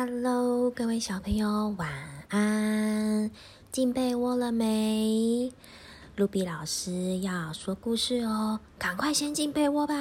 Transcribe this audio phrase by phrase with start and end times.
[0.00, 1.90] Hello，各位小朋友，晚
[2.28, 3.32] 安！
[3.72, 5.52] 进被窝了没？
[6.14, 9.94] 露比老师要说故事哦，赶快先进被窝吧。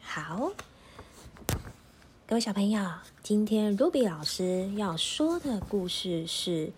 [0.00, 0.50] 好，
[2.26, 2.82] 各位小朋友，
[3.22, 6.68] 今天露比老师要说的故事是《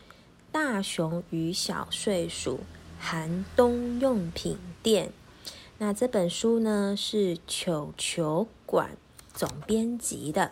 [0.50, 2.58] 大熊与小睡鼠
[2.98, 5.06] 寒冬用品店》。
[5.78, 8.96] 那这本书呢是球球馆
[9.32, 10.50] 总编辑的。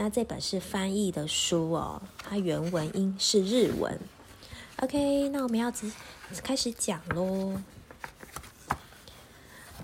[0.00, 3.98] 那这本是翻译的书哦，它原文音是日文。
[4.80, 5.90] OK，那我们要直
[6.40, 7.60] 开始讲喽。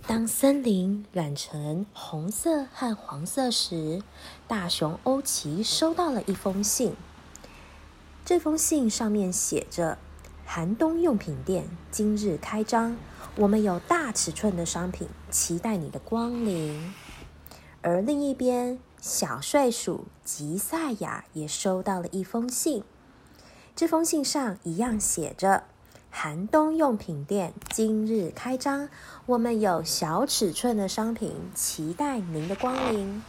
[0.07, 4.03] 当森林染成红色和黄色时，
[4.47, 6.95] 大熊欧奇收到了一封信。
[8.25, 9.99] 这封信上面写着
[10.47, 12.97] ：“寒冬用品店今日开张，
[13.35, 16.95] 我们有大尺寸的商品，期待你的光临。”
[17.83, 18.79] 而另一边。
[19.05, 22.83] 小睡鼠吉赛亚也收到了一封信，
[23.77, 25.65] 这封信上一样写着
[26.11, 28.89] ：“寒冬用品店今日开张，
[29.27, 33.23] 我们有小尺寸的商品，期待您的光临。”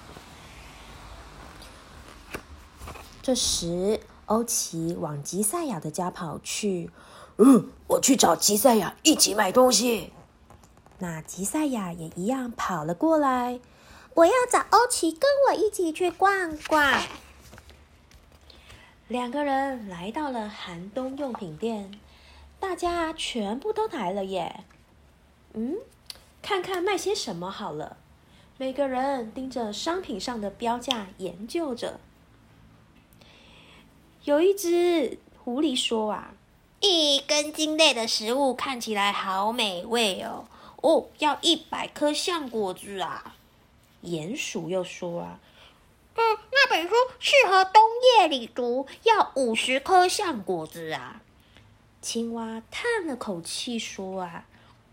[3.22, 6.90] 这时，欧奇往吉赛亚的家跑去。
[7.36, 10.14] “嗯，我去找吉赛亚一起买东西。”
[11.00, 13.60] 那吉赛亚也一样跑了过来。
[14.16, 17.04] 我要找欧奇跟我一起去逛逛。
[19.10, 22.00] 两个人来到了寒冬用品店，
[22.60, 24.64] 大家全部都来了耶。
[25.54, 25.76] 嗯，
[26.42, 27.98] 看看卖些什么好了。
[28.58, 32.00] 每个人盯着商品上的标价研究着。
[34.24, 36.34] 有一只狐狸说：“啊，
[36.80, 40.48] 一根茎类的食物看起来好美味哦。
[40.82, 43.36] 哦，要一百颗橡果子啊。”
[44.06, 45.40] 鼹鼠又说：“啊，
[46.16, 47.82] 嗯，那本书适合冬
[48.20, 51.22] 夜里读，要五十颗橡果子啊。”
[52.02, 54.46] 青蛙叹了口气说：“啊，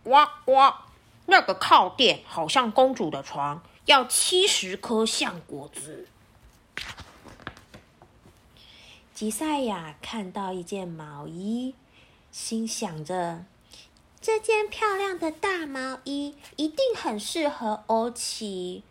[0.03, 0.11] 呱
[0.45, 0.75] 呱，
[1.27, 6.09] 那个靠垫好像公主的床，要七十颗橡果子。”
[9.15, 11.75] 吉赛亚看到一件毛衣，
[12.33, 13.45] 心想着
[14.21, 18.83] ：“这件漂亮的大毛衣一定很适合欧奇。”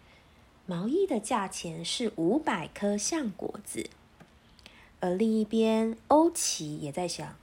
[0.66, 3.90] 毛衣的价钱是五百颗橡果子，
[5.00, 7.36] 而另一边，欧奇也在想：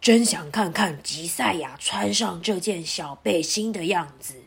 [0.00, 4.42] 真想看看吉赛亚穿上这件小背心的样子。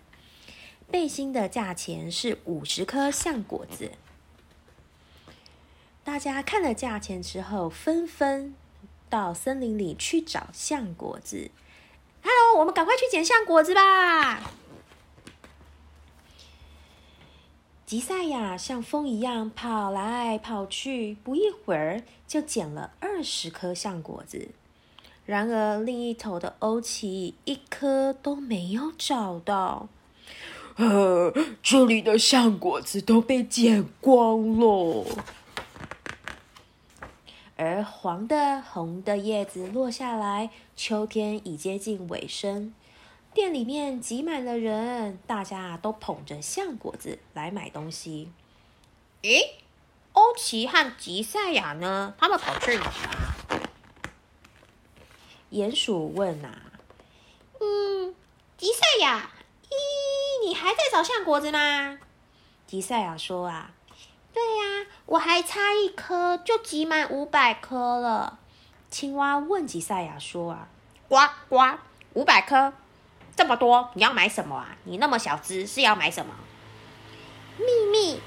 [0.91, 3.91] 背心的价钱是五十颗橡果子。
[6.03, 8.55] 大家看了价钱之后，纷纷
[9.09, 11.51] 到森林里去找橡果子。
[12.21, 14.51] Hello，我们赶快去捡橡果子吧！
[17.89, 24.49] 吉赛亚像风一样跑来跑去，不一会儿就捡了二十颗橡果子。
[25.25, 29.89] 然而，另一头的欧奇一颗都没有找到。
[30.75, 31.33] 呃，
[31.63, 35.07] 这里的橡果子都被捡光了。
[37.55, 42.71] 而黄的、红的叶子落下来，秋天已接近尾声。
[43.31, 48.31] 店里面挤满了人，大家都捧着橡果子来买东西。
[49.21, 49.51] 咦，
[50.13, 52.15] 欧奇和吉赛亚呢？
[52.17, 53.35] 他们跑去哪了？
[55.51, 56.71] 鼹鼠问啊。
[57.59, 58.15] 嗯，
[58.57, 59.29] 吉赛亚，
[59.69, 61.99] 咦，你还在找橡果子吗？
[62.65, 63.71] 吉赛亚说啊。
[64.33, 68.39] 对呀，我还差一颗就挤满五百颗了。
[68.89, 70.67] 青蛙问吉赛亚说啊。
[71.07, 71.17] 呱
[71.47, 71.77] 呱，
[72.13, 72.73] 五百颗。
[73.39, 74.75] 这么多，你要买什么啊？
[74.83, 76.33] 你那么小只，是要买什么？
[77.57, 78.19] 秘密，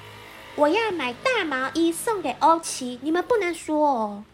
[0.57, 4.25] 我要买大毛衣送给欧奇，你们不能说哦。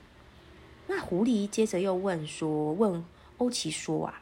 [0.87, 3.05] 那狐狸接着又问说：“问
[3.39, 4.21] 欧奇说啊，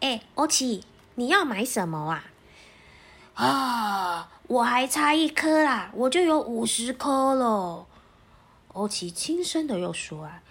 [0.00, 2.24] 哎，欧奇，你要买什么啊？
[3.34, 7.86] 啊，我还差一颗啦，我就有五十颗了。”
[8.74, 10.42] 欧奇轻声的又说：“啊，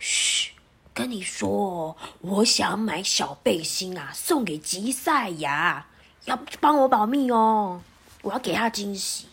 [0.00, 0.54] 嘘。”
[0.96, 5.88] 跟你说，我想买小背心啊，送给吉赛亚，
[6.24, 7.82] 要帮我保密哦，
[8.22, 9.26] 我要给他惊喜。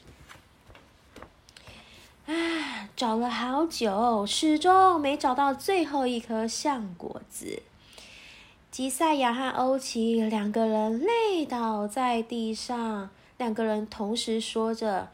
[2.25, 2.33] 啊，
[2.97, 7.63] 找了好久，始终没找到最后一颗橡果子。
[8.69, 15.07] 吉赛亚和欧奇两个人累倒在地上，两个人同时说着：“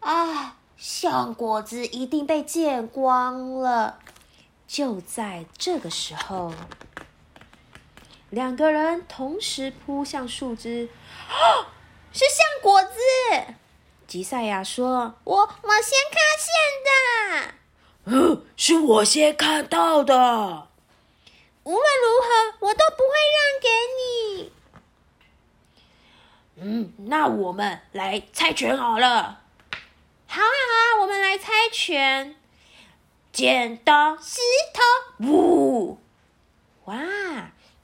[0.00, 4.00] 啊，橡果子一定被见光了。”
[4.68, 6.52] 就在这个时候，
[8.28, 10.90] 两个人同时扑向树枝，
[12.12, 12.98] 是橡果子！
[14.06, 16.52] 吉赛亚说我我先看见
[16.84, 17.54] 的。
[18.04, 20.68] 嗯，是我先看到的。
[21.64, 23.68] 无论如何，我都不会让给
[23.98, 24.52] 你。
[26.60, 29.40] 嗯，那我们来猜拳好了。
[30.26, 32.34] 好啊，好啊，我们来猜拳。
[33.38, 34.40] 剪刀石
[34.74, 35.98] 头布，
[36.86, 36.96] 哇，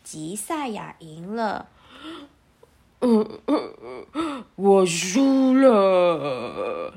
[0.02, 1.68] 吉赛亚赢了。
[4.56, 6.94] 我输了。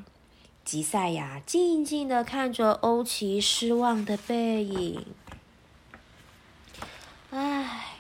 [0.66, 5.06] 吉赛亚静静的看着欧奇失望的背影。
[7.30, 8.00] 唉，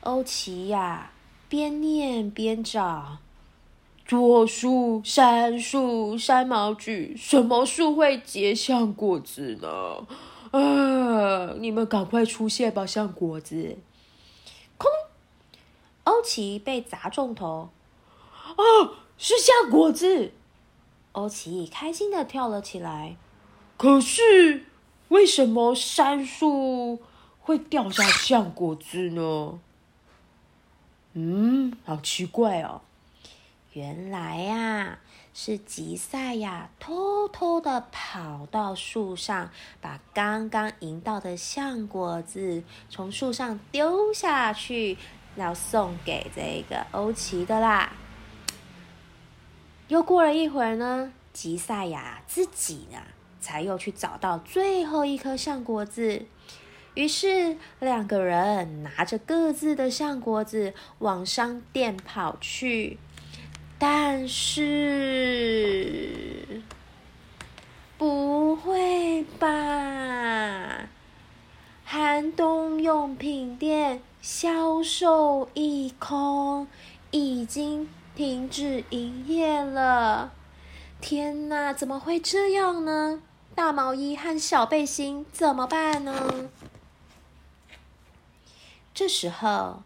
[0.00, 1.12] 欧奇呀，
[1.48, 3.18] 边念边找。
[4.12, 10.06] 左树、杉树、山毛榉，什么树会结橡果子呢？
[10.50, 11.54] 啊！
[11.56, 13.78] 你们赶快出现吧，橡果子！
[14.76, 14.90] 空，
[16.04, 17.70] 欧奇被砸中头。
[18.44, 18.60] 啊，
[19.16, 20.32] 是橡果子！
[21.12, 23.16] 欧奇开心的跳了起来。
[23.78, 24.66] 可是，
[25.08, 27.00] 为什么杉树
[27.40, 29.58] 会掉下橡果子呢？
[31.14, 32.82] 嗯，好奇怪哦。
[33.74, 34.98] 原来呀，
[35.32, 44.98] 是吉赛亚偷偷的跑到树上，把刚刚赢到的橡果子从树上丢下去，
[45.36, 47.94] 要送给这个欧奇的啦。
[49.88, 52.98] 又过了一会儿呢，吉赛亚自己呢，
[53.40, 56.26] 才又去找到最后一颗橡果子。
[56.94, 62.98] 于是两个人拿着各自的橡果子往商店跑去。
[63.84, 64.70] 但是，
[67.98, 70.86] 不会吧？
[71.84, 76.68] 寒冬用品店销售一空，
[77.10, 80.30] 已经停止营业了。
[81.00, 83.20] 天哪，怎么会这样呢？
[83.56, 86.48] 大毛衣和小背心怎么办呢？
[88.94, 89.82] 这时候。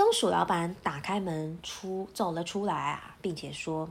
[0.00, 3.90] 松鼠老板打开门出走了出来啊，并且说：“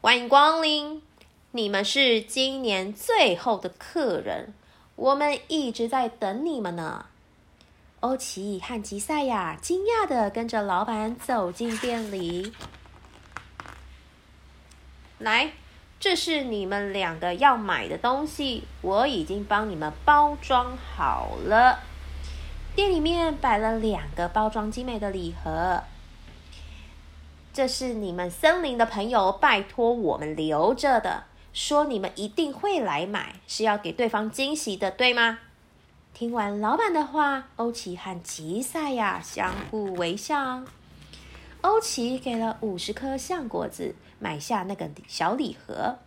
[0.00, 1.02] 欢迎光临，
[1.50, 4.54] 你们是今年最后的客人，
[4.96, 7.04] 我们一直在等你们呢。”
[8.00, 12.54] 欧奇和吉赛亚惊讶的跟着老板走进店里，
[15.18, 15.52] 来，
[16.00, 21.80] 这是你们两个要买的东西，我已经帮你们包装好了。
[22.78, 25.82] 店里面摆了两个包装精美的礼盒，
[27.52, 35.40] 这是你们森林的朋友拜托我们留着的，说你们一定会来买，是要给对方惊喜的，对吗？
[36.14, 40.62] 听完老板的话，欧奇和吉赛亚相互微笑。
[41.62, 45.98] 欧奇给了五十颗橡果子，买下那个小礼盒；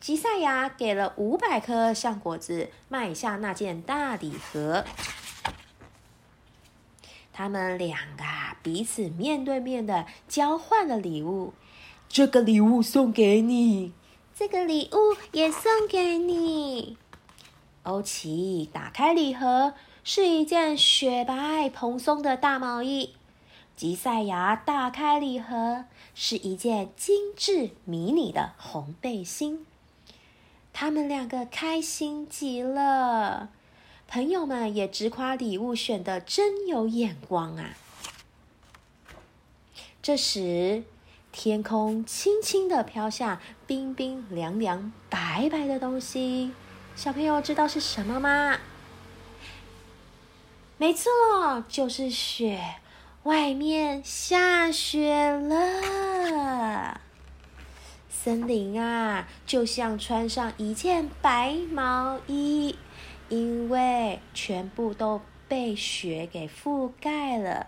[0.00, 4.84] 吉赛亚给了五百颗橡果子，买下那件大礼盒。
[7.32, 8.24] 他们两个
[8.62, 11.54] 彼此面对面的交换了礼物，
[12.08, 13.92] 这个礼物送给你，
[14.34, 16.96] 这个礼物也送给你。
[17.84, 19.74] 欧奇打开礼盒，
[20.04, 23.14] 是一件雪白蓬松的大毛衣；
[23.74, 29.66] 吉赛亚打开礼盒，是一件精致迷你的红背心。
[30.72, 33.48] 他们两个开心极了。
[34.12, 37.70] 朋友们也直夸礼物选的真有眼光啊！
[40.02, 40.84] 这时，
[41.32, 46.52] 天空轻轻的飘下冰冰凉凉、白白的东西，
[46.94, 48.58] 小朋友知道是什么吗？
[50.76, 52.60] 没错，就是雪，
[53.22, 57.00] 外面下雪了。
[58.10, 62.76] 森林啊，就像穿上一件白毛衣。
[63.32, 67.66] 因为全部都被雪给覆盖了，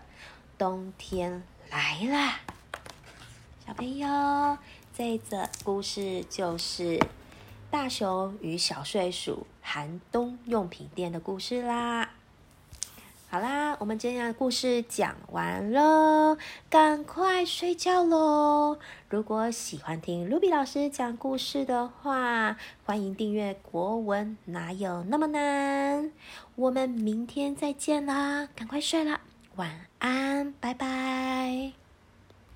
[0.59, 2.41] 冬天来啦！
[3.67, 4.59] 小朋友，
[4.93, 7.01] 这则故事就是
[7.71, 12.11] 大熊与小睡鼠寒冬用品店的故事啦。
[13.35, 16.39] 好啦，我们今天的故事讲完喽，
[16.71, 18.79] 赶快睡觉喽！
[19.09, 26.13] 如果喜欢听卢比老师讲故事的话，欢迎订阅国文，哪有那么难？
[26.55, 29.21] 我们明天再见啦，赶快睡啦，
[29.57, 31.84] 晚安，拜拜。